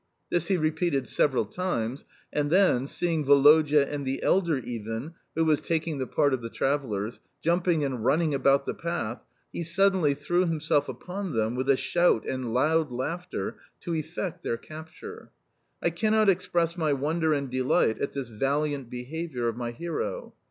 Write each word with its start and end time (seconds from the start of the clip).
This 0.31 0.47
he 0.47 0.57
repeated 0.57 1.07
several 1.07 1.45
times, 1.45 2.05
and 2.33 2.49
then, 2.49 2.87
seeing 2.87 3.23
Woloda 3.23 3.87
and 3.87 4.03
the 4.03 4.23
elder 4.23 4.57
Iwin 4.57 5.13
(who 5.35 5.45
were 5.45 5.55
taking 5.57 5.99
the 5.99 6.07
part 6.07 6.33
of 6.33 6.41
the 6.41 6.49
travellers) 6.49 7.19
jumping 7.43 7.83
and 7.83 8.03
running 8.03 8.33
about 8.33 8.65
the 8.65 8.73
path, 8.73 9.21
he 9.53 9.63
suddenly 9.63 10.15
threw 10.15 10.47
himself 10.47 10.89
upon 10.89 11.33
them 11.33 11.53
with 11.53 11.69
a 11.69 11.77
shout 11.77 12.25
and 12.27 12.51
loud 12.51 12.89
laughter 12.91 13.57
to 13.81 13.93
effect 13.93 14.41
their 14.41 14.57
capture. 14.57 15.29
I 15.83 15.91
cannot 15.91 16.31
express 16.31 16.75
my 16.75 16.93
wonder 16.93 17.31
and 17.31 17.47
delight 17.47 17.99
at 17.99 18.13
this 18.13 18.27
valiant 18.29 18.89
behaviour 18.89 19.47
of 19.49 19.55
my 19.55 19.69
hero. 19.69 20.33